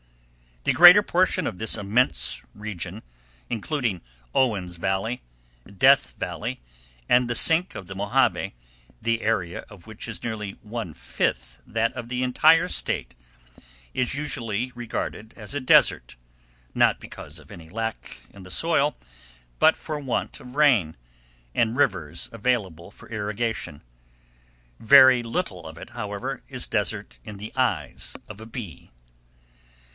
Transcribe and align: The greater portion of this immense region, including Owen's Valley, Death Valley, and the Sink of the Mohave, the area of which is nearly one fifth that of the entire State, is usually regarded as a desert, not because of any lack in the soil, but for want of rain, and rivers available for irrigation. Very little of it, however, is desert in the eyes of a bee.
The 0.63 0.73
greater 0.73 1.03
portion 1.03 1.45
of 1.45 1.59
this 1.59 1.75
immense 1.77 2.43
region, 2.55 3.03
including 3.49 4.01
Owen's 4.33 4.77
Valley, 4.77 5.21
Death 5.77 6.13
Valley, 6.17 6.59
and 7.07 7.27
the 7.27 7.35
Sink 7.35 7.73
of 7.75 7.85
the 7.85 7.95
Mohave, 7.95 8.51
the 9.01 9.21
area 9.21 9.61
of 9.69 9.85
which 9.85 10.07
is 10.07 10.23
nearly 10.23 10.51
one 10.61 10.95
fifth 10.95 11.59
that 11.67 11.93
of 11.93 12.09
the 12.09 12.21
entire 12.23 12.67
State, 12.67 13.15
is 13.93 14.15
usually 14.15 14.71
regarded 14.73 15.33
as 15.35 15.53
a 15.53 15.59
desert, 15.59 16.15
not 16.73 16.99
because 16.99 17.37
of 17.37 17.51
any 17.51 17.69
lack 17.69 18.21
in 18.31 18.41
the 18.43 18.51
soil, 18.51 18.97
but 19.59 19.75
for 19.75 19.99
want 19.99 20.39
of 20.39 20.55
rain, 20.55 20.95
and 21.53 21.75
rivers 21.75 22.27
available 22.31 22.89
for 22.89 23.09
irrigation. 23.09 23.81
Very 24.79 25.21
little 25.23 25.65
of 25.67 25.77
it, 25.79 25.91
however, 25.91 26.41
is 26.49 26.65
desert 26.67 27.19
in 27.23 27.37
the 27.37 27.53
eyes 27.55 28.15
of 28.27 28.39
a 28.41 28.47
bee. 28.47 28.91